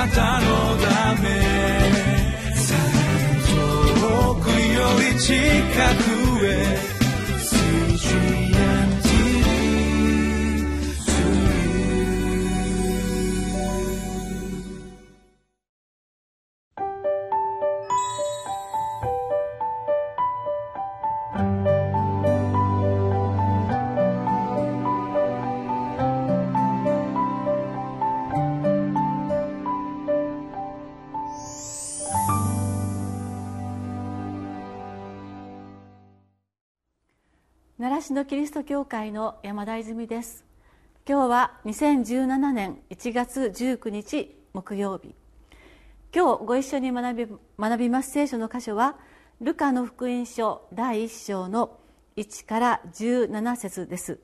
[0.00, 0.46] なたの
[0.78, 1.28] ため。
[4.00, 5.34] 遠くより近
[6.04, 6.09] く。
[38.10, 40.44] 習志野キリスト教会の山田泉です。
[41.08, 45.14] 今日は2017年1月19日木曜日。
[46.12, 48.96] 今日ご一緒に学び学びます聖書の箇所は
[49.40, 51.78] ルカの福音書第1章の
[52.16, 54.18] 1から17節です。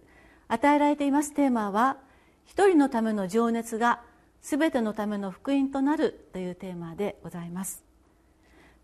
[0.48, 1.98] 与えられていますテーマは
[2.44, 4.00] 一人のための情熱が
[4.40, 7.84] すべてのための福音となるというテーマでございます。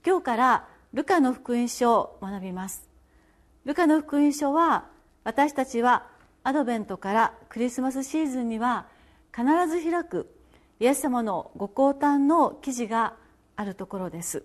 [0.06, 2.88] 今日からルカの福音書を学びます。
[3.64, 4.91] ルカの福音書は
[5.24, 6.06] 私たちは
[6.44, 8.86] アドベントからクリスマスシーズンには
[9.34, 10.28] 必ず開く
[10.80, 13.14] イエス様のご降誕の記事が
[13.54, 14.44] あるところです。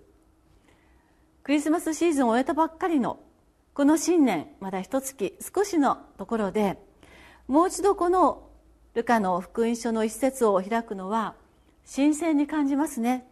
[1.43, 3.19] クリスマスシーズンを終えたばっかりの
[3.73, 6.77] この新年まだ一月少しのところで
[7.47, 8.49] もう一度この
[8.93, 11.35] ルカの福音書の一節を開くのは
[11.85, 13.25] 新鮮に感じますね。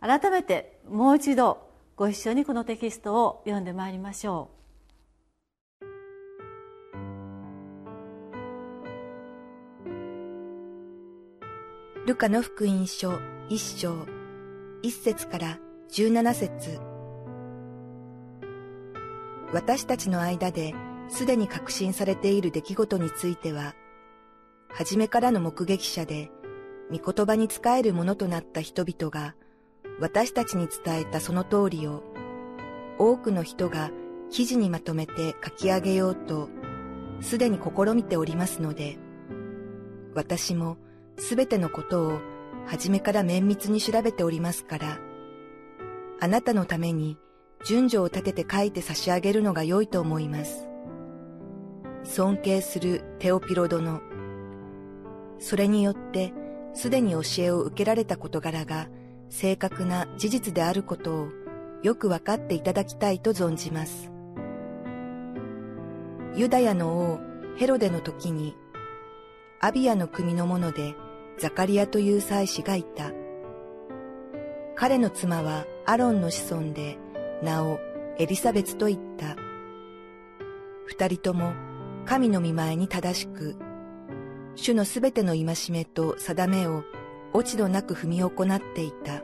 [0.00, 4.61] 改めてもう一度ご一緒にこのテキストを読んでまいりましょう。
[12.12, 13.18] ルカの福音書
[13.48, 14.06] 一章。
[14.82, 15.58] 一節から
[15.90, 16.78] 十七節。
[19.50, 20.74] 私たちの間で
[21.08, 23.74] すでに確信されている出来事については、
[24.68, 26.30] 初めからの目撃者で、
[26.90, 29.34] 御言葉に仕えるものとなった人々が、
[29.98, 32.02] 私たちに伝えたその通りを、
[32.98, 33.90] 多くの人が
[34.30, 36.50] 記事にまとめて書き上げようと、
[37.22, 38.98] すでに試みておりますので、
[40.14, 40.76] 私も
[41.18, 42.20] すべてのことを
[42.66, 44.98] 初めから綿密に調べておりますから、
[46.20, 47.18] あなたのために
[47.64, 50.68] 順序を立てて書いて差し上げるのが良いと思います。
[52.04, 54.00] 尊敬するテオピロ殿。
[55.38, 56.32] それによって
[56.74, 58.88] すでに教えを受けられた事柄が
[59.28, 61.28] 正確な事実であることを
[61.82, 64.10] よくわかっていただきたいと存じます。
[66.34, 67.20] ユダヤの王
[67.56, 68.56] ヘロデの時に
[69.64, 70.96] アビアの国の者で
[71.38, 73.12] ザカリアという祭司がいた。
[74.74, 76.98] 彼の妻はアロンの子孫で
[77.44, 77.78] 名を
[78.18, 79.36] エリザベツと言った。
[80.86, 81.52] 二人とも
[82.06, 83.54] 神の見前に正しく、
[84.56, 86.82] 主のすべての戒めと定めを
[87.32, 89.22] 落ち度なく踏み行っていた。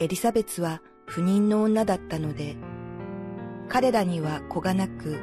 [0.00, 2.58] エリザベツは不妊の女だったので、
[3.70, 5.18] 彼らには子がなく、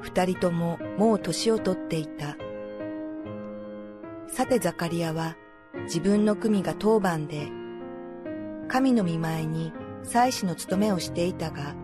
[0.00, 2.36] 二人とももう年をとっていた。
[4.28, 5.36] さてザカリアは
[5.84, 7.48] 自分の組が当番で、
[8.68, 9.72] 神の見前に
[10.02, 11.74] 祭司の務めをしていたが、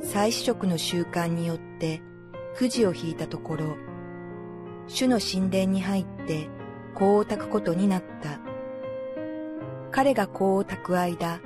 [0.00, 2.02] 祭司職の習慣によって
[2.56, 3.76] くじを引いたところ、
[4.86, 6.48] 主の神殿に入って
[6.94, 8.40] 香を焚くことになった。
[9.90, 11.40] 彼が香を焚く間、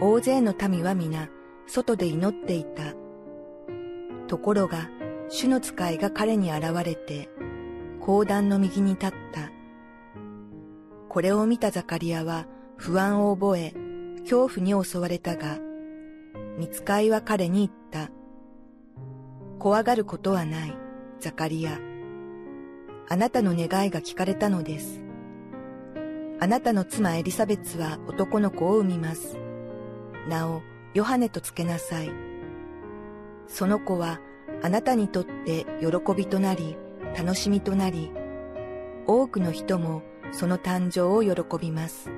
[0.00, 1.28] 大勢の民は皆
[1.66, 2.94] 外で祈っていた。
[4.26, 4.90] ところが、
[5.30, 7.28] 主の使いが彼に現れて、
[8.00, 9.50] 講談の右に立った。
[11.08, 12.46] これを見たザカリアは
[12.76, 13.74] 不安を覚え、
[14.20, 15.58] 恐怖に襲われたが、
[16.56, 18.10] 見つかいは彼に言った。
[19.58, 20.74] 怖がることはない、
[21.20, 21.78] ザカリア。
[23.10, 25.02] あなたの願いが聞かれたのです。
[26.40, 29.36] あなたの妻エリザベツは男の子を産みます。
[30.28, 30.62] 名を
[30.94, 32.10] ヨハネとつけなさい。
[33.46, 34.20] その子は
[34.62, 36.76] あなたにとって喜びとなり、
[37.16, 38.12] 楽しみとなり、
[39.06, 42.10] 多くの人もその誕生を喜びます。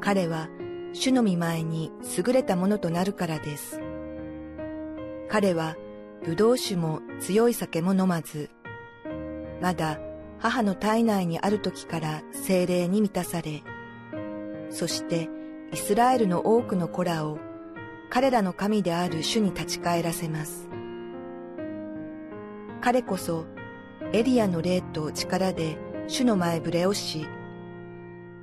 [0.00, 0.48] 彼は
[0.92, 3.80] 主の見前に優れたものとなるからです。
[5.28, 5.76] 彼は
[6.24, 8.50] 葡萄酒も強い酒も飲まず、
[9.60, 9.98] まだ
[10.38, 13.62] 母の体内にある時から精霊に満たされ、
[14.70, 15.28] そして
[15.72, 17.38] イスラエルの多くの子らを
[18.10, 20.68] 彼らの神である主に立ち返らせます。
[22.84, 23.46] 彼こそ
[24.12, 27.26] エリアの霊と力で主の前触れをし、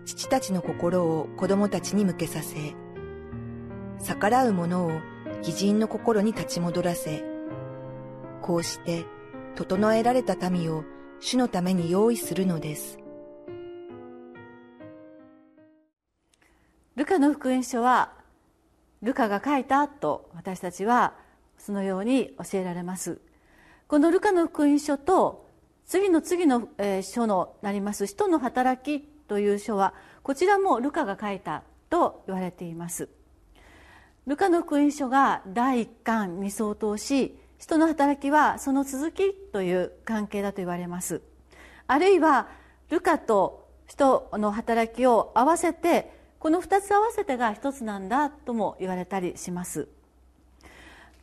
[0.03, 2.73] 父たちの心を子供たちに向けさせ、
[3.99, 4.89] 逆らう者を
[5.43, 7.23] 偽人の心に立ち戻らせ、
[8.41, 9.05] こうして
[9.53, 10.85] 整えられた民を
[11.19, 12.97] 主のために用意するのです。
[16.95, 18.11] ルカの福音書は
[19.03, 21.13] ルカが書いたと私たちは
[21.59, 23.21] そのように教えられます
[23.91, 25.49] このルカの福音書と
[25.85, 26.69] 次の次の
[27.01, 29.93] 書のなります「使徒の働き」という書は
[30.23, 33.09] こちらもルカが書いたと言われています。
[34.27, 41.21] ルカの福音書が第一巻に相当し使徒の働きはその続きという関係だと言われます。
[41.85, 42.47] あるいは
[42.87, 49.89] ルカと使徒の働きを合わせてこの2つ合わせてが一つなんだとも言われたりします。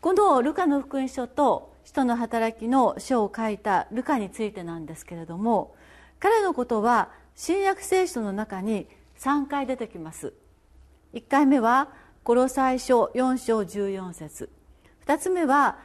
[0.02, 5.74] このルカの福音書と使徒の働きの書を書いたルカについてなんですけれども
[6.20, 8.86] 彼のことは新約聖書の中に
[9.18, 10.34] 3回出てきます。
[11.14, 11.88] 1回目は
[12.24, 14.50] コロサイ書4章14節。
[15.06, 15.78] 2つ目は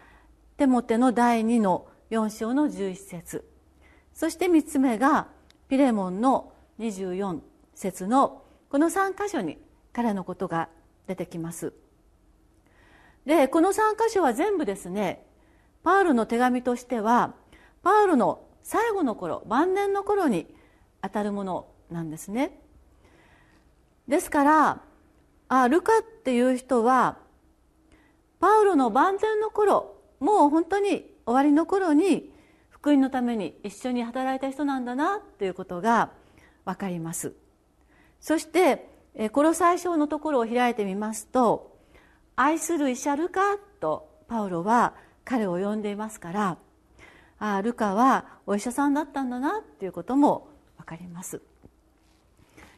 [0.58, 3.48] テモテの第2の4章の11節。
[4.14, 5.28] そして3つ目が
[5.70, 7.40] ピレモンの24
[7.76, 9.58] 節のこの3箇所に
[9.94, 10.68] 彼のことが
[11.08, 11.72] 出てきます。
[13.26, 15.26] でこの3箇所は全部ですね
[15.84, 17.34] パウロの手紙としては
[17.82, 20.48] パウロの最後の頃晩年の頃に
[21.02, 22.60] あたるものなんですね。
[24.08, 24.82] ですから
[25.50, 27.18] あルカっていう人は
[28.40, 32.34] パウロの晩年の頃もう本当に終わりの頃に
[32.70, 36.12] 福音のために一緒に働いた人なんだなということが
[36.66, 37.34] 分かります。
[38.20, 38.90] そして
[39.32, 41.78] この最初のところを開いてみますと
[42.36, 46.58] 「愛する医者ルカ」とパウロは彼を呼んでいますから
[47.40, 51.42] ああルカはお医者さんだったんだなということも分かります。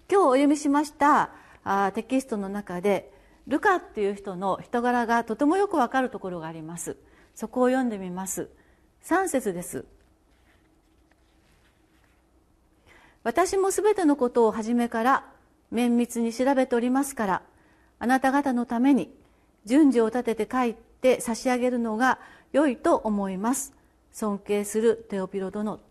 [0.10, 1.32] 今日お読みしました
[1.64, 3.12] あテキストの中で
[3.48, 6.98] ルカっていう人の人柄がとてもよくわかるところがあります。
[7.34, 8.50] そこを読んでみます。
[9.04, 9.86] 3節です。
[13.24, 15.26] 私もすべてのことを初めから
[15.72, 17.42] 綿密に調べておりますから
[17.98, 19.12] あなた方のために
[19.66, 22.20] 順序を立てて書いて差し上げるのが
[22.56, 23.74] 良いと思います。
[24.14, 25.82] 尊敬するテオピロ殿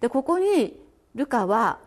[0.00, 0.80] でここに
[1.16, 1.80] ルカは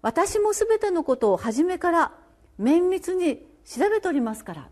[0.00, 2.12] 私もすべてのことを初めから
[2.56, 4.68] 綿密に調べておりますから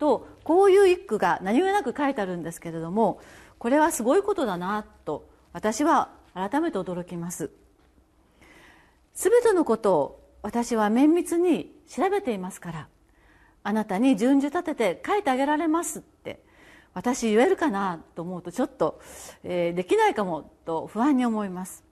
[0.00, 3.20] とこういう一句が何気なく書いてあるんですけれども
[3.60, 7.50] これはすごいことだなと私は改めて驚きます。
[9.14, 12.88] すべてのことを私は綿密に調べていますから
[13.62, 16.42] あなたに順序立てて書いてあげられますって
[16.94, 19.00] 私言えるかなと思うとちょっと、
[19.44, 21.84] えー、できないかもと不安に思います。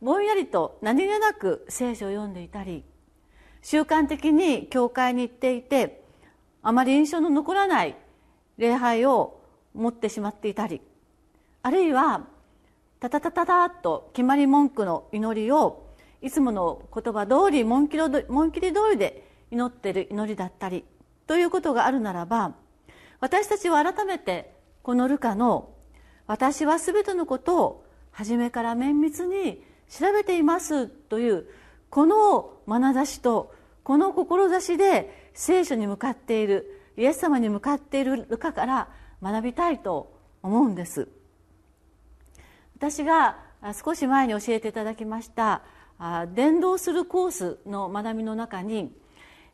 [0.00, 2.84] ぼんやりと何気なく聖書を読んでいたり
[3.62, 6.04] 習慣的に教会に行っていて
[6.62, 7.96] あまり印象の残らない
[8.58, 9.40] 礼拝を
[9.74, 10.80] 持ってしまっていたり
[11.62, 12.26] あるいは
[13.00, 15.86] タタタタタッと決まり文句の祈りを
[16.22, 20.84] いつもの言葉通り紋切り紋切り通りで祈っている祈りだったり
[21.26, 22.54] ということがあるならば
[23.20, 24.52] 私たちは改めて
[24.82, 25.70] このルカの
[26.26, 31.46] 「私は全てのことを初めから綿密に調べていますという
[31.90, 33.54] この眼差しと
[33.84, 38.88] この志で聖書に向かっているイエス様に向かっているルカから
[39.22, 41.08] 学びたいと思うんです。
[42.76, 43.38] 私が
[43.72, 45.62] 少し前に教えていただきました
[46.34, 48.92] 伝道するコースの学びの中に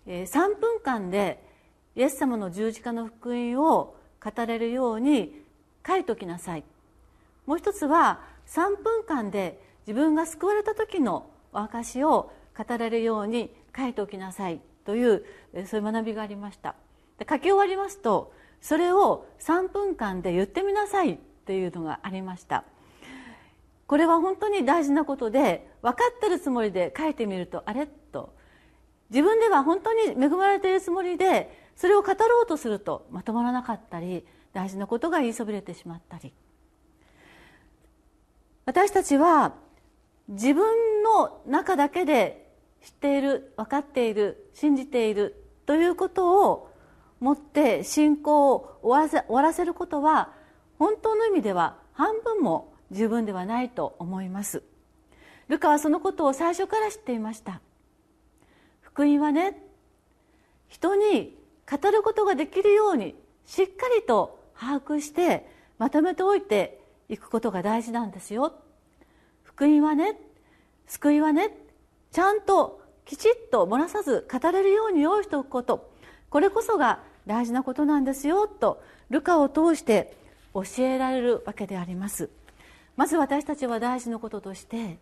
[0.07, 1.52] 3分間で
[1.95, 5.43] イエス様の十字架の福音を語れるように
[5.87, 6.65] 書いておきなさい。
[7.47, 14.61] もう一つは3分間で自分が救われた時のお証を語れるように書いておきなさい。
[14.85, 15.25] という
[15.67, 16.75] そういう学びがありました。
[17.19, 21.19] で書き終わりますとそれを3分間で言ってみなさい。
[21.43, 22.63] っていうのがありました。
[23.89, 27.87] これは本当に大事なことで分かってるつもりで書いてみるとあれ？
[27.87, 28.33] と。
[29.11, 36.33] 自分では本当に恵まれているつもりでそれを語ろうとするとまとまらなかったり大事なことが言いそびれてしまったり。
[38.65, 39.55] 私たちは
[40.29, 42.49] 自分の中だけで
[42.83, 46.71] 知っている分かっている信じているということを
[47.21, 50.33] もって信仰を終わらせることは
[50.79, 54.63] 本当の意味では半分も十分ではないと思います。
[55.49, 57.61] ルカはそのことを最初から知っていました。
[58.81, 59.63] 福音はね
[60.69, 61.37] 人に
[61.79, 63.15] 語ることができるように
[63.47, 65.49] しっかりと把握して
[65.79, 68.55] まとめておいていくことが大事なんですよ。
[69.43, 70.19] 福音はね
[70.87, 71.57] 救いはね
[72.11, 75.91] ちゃんときちっと漏らさず語れるように用意しておくこと。
[76.31, 80.17] これこそが大事なことなんですよとルカを通して
[80.55, 82.29] 教えられるわけであります。
[82.97, 84.99] まず私たちは大事なこととして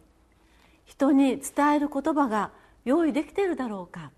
[0.85, 2.53] 人に伝える言葉が
[2.85, 4.13] 用意できているだろうか。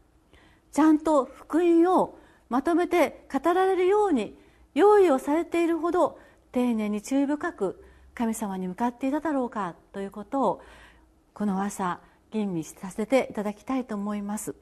[0.73, 2.19] ちゃんと福音を
[2.53, 4.37] まとめて語られるように
[4.75, 6.19] 用意をされているほど
[6.53, 7.83] 丁寧に注意深く
[8.15, 10.63] 神様に向かっていただろうかということを
[11.33, 14.55] この朝吟味させていただきたいと思います。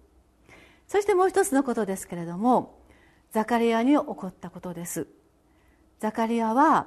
[0.87, 2.79] そしてもう一つのことですけれども
[3.33, 5.09] ザカリアに起こったことです。
[5.99, 6.87] ザカリアは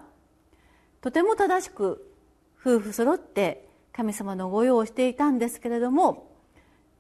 [1.01, 2.13] とても正しく
[2.61, 6.31] 夫婦揃って神様の御用をしていたんですけれども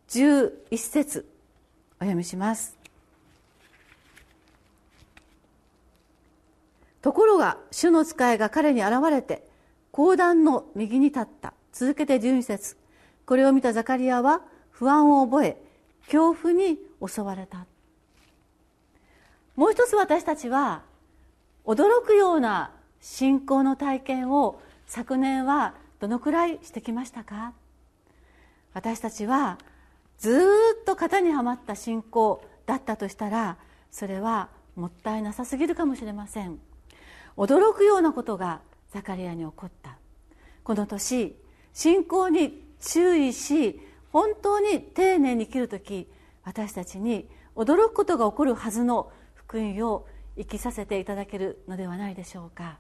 [0.09, 1.25] 11節
[2.01, 2.82] お読みします。
[7.03, 9.45] ところが主の使いが彼に現れて
[9.91, 11.53] 講談の右に立った。
[11.73, 12.77] 続けて12節。
[13.25, 14.41] これを見たザカリアは
[14.71, 15.61] 不安を覚え
[16.05, 17.65] 恐怖に襲われた。
[19.55, 20.83] もう一つ私たちは
[21.65, 27.53] 驚くような信仰の体験を昨年はどのくらいしてきましたか？
[28.73, 29.57] 私たちは
[30.19, 30.41] ず
[30.81, 33.57] っと型にはまった信仰だったとしたら
[33.91, 36.59] それはもったいなさすぎるかもしれません。
[37.37, 38.61] 驚くようなことが
[38.91, 39.97] ザカリアに起こった。
[40.63, 41.35] この年
[41.73, 43.79] 信仰に注意し
[44.11, 46.07] 本当に丁寧に生きる時
[46.43, 52.79] 私たちに驚くことが起こるはずの福音を生きさせていただけるのではないでしょうか。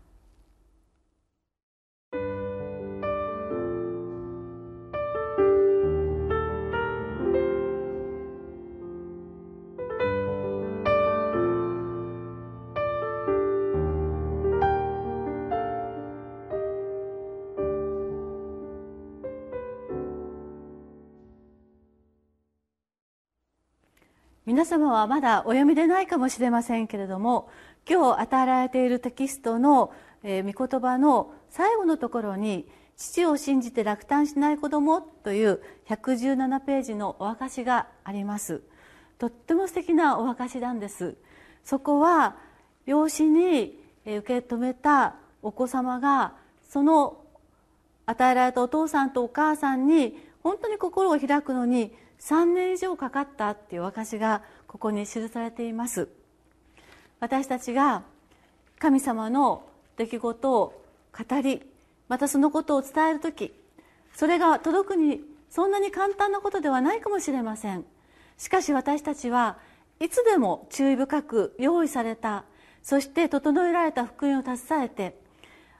[24.53, 27.49] 皆様はまだお読みでないかもしれませんけれども
[27.89, 29.91] 今日与えられているテキストの、
[30.21, 38.61] えー、御言葉の最後のところに「父を信じて落胆しない子供という117ページのお証があります。
[39.17, 41.15] とっても素敵なお証なんです。
[41.65, 42.35] そこは
[42.85, 46.35] 養子に受け止めたお子様が
[46.69, 47.17] その
[48.05, 51.91] 与えられたお父さんとお母さんに本当に心を開くのに
[52.23, 56.07] 3年以上かかったっていう証がここに記されています。
[57.19, 58.03] 私たちが
[58.79, 61.61] 神様の出来事を語り
[62.07, 63.53] またそのことを伝える時
[64.15, 67.85] それが届くにそんなに簡単なことではないかもしれません。
[68.37, 69.57] しかし私たちは
[69.99, 72.45] いつでも注意深く用意された
[72.81, 75.17] そして整えられた福音を携えて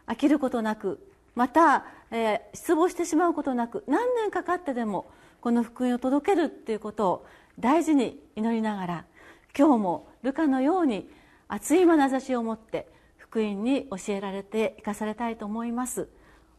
[0.08, 1.00] 飽きることなく
[1.36, 5.08] また、えー、失望してしまうことなく何年かかってでも
[5.44, 7.26] この福音を届けるっていうことを
[7.60, 9.06] 大事に祈りながら
[9.54, 11.10] 今日もルカのように
[11.50, 16.08] 熱い眼差しを持って福音に教えられて生かされたいと思います。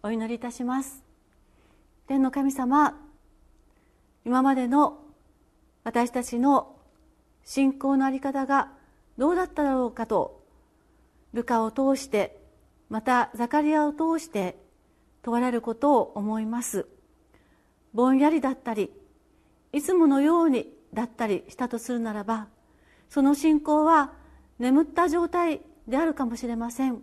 [0.03, 1.03] お祈りいたします。
[2.09, 3.01] 天の神様
[4.27, 4.99] 今までの
[5.83, 6.77] 私たちの
[7.43, 8.71] 信仰の在り方が
[9.17, 10.45] どうだっただろうかと
[11.33, 12.39] ルカを通して
[12.91, 14.59] またザカリアを通して
[15.23, 16.87] 問われることを思います。
[17.95, 18.91] ぼんやりだったり
[19.73, 22.49] いつものようにだったりしたとするならば
[23.09, 24.13] その信仰は
[24.59, 27.03] 眠った状態であるかもしれません。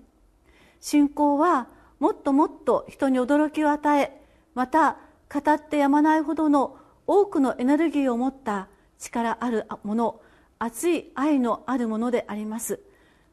[0.79, 1.67] 信仰は
[1.99, 4.21] もっともっと人に驚きを与え
[4.55, 4.97] また
[5.31, 8.67] 語ってやまないほどの多くのエネルギーを持った
[8.97, 10.21] 力あるもの
[10.59, 12.81] 熱い愛のあるものであります。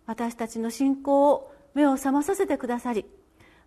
[0.06, 3.04] 私たちの信仰を目を覚まさせてくださり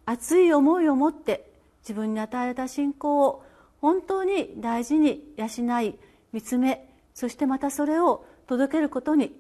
[0.06, 3.44] 熱い思いを持って自分に与えた信仰を
[3.82, 5.96] 本当に大事に養い
[6.32, 9.34] 見つめそしてまたそれを届けることに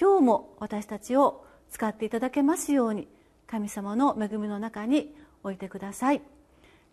[0.00, 3.08] 今日も私たちを使っていただけますように
[3.46, 6.22] 神様の恵みの中に置いてください。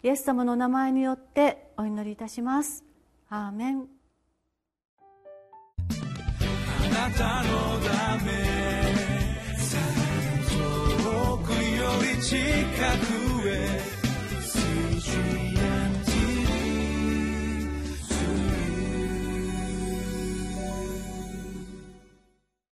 [0.04, 2.84] イエス様の名前によってお祈りいたします。
[3.30, 3.88] アーメン。
[5.80, 8.32] あなたのため
[10.48, 12.38] 遠くより近
[13.42, 15.45] くへ